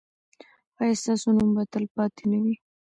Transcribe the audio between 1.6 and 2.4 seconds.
تلپاتې نه